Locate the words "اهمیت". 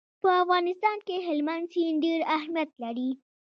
2.35-2.71